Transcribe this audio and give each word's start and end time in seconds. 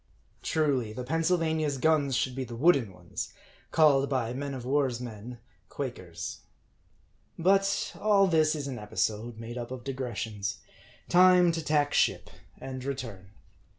Truly, 0.41 0.93
the 0.93 1.03
Pennsylvania's 1.03 1.77
guns 1.77 2.15
should 2.15 2.33
be 2.33 2.43
the 2.43 2.55
wooden 2.55 2.91
ones, 2.91 3.33
called 3.69 4.09
by 4.09 4.33
men 4.33 4.55
of 4.55 4.65
war's 4.65 4.99
men, 4.99 5.37
Quakers. 5.69 6.39
But 7.37 7.95
all 8.01 8.25
this 8.25 8.55
is 8.55 8.65
an 8.67 8.79
episode, 8.79 9.37
made 9.37 9.59
up 9.59 9.69
of 9.69 9.83
digressions. 9.83 10.57
Time 11.07 11.51
to 11.51 11.63
tack 11.63 11.93
ship, 11.93 12.31
and 12.59 12.83
return. 12.83 13.29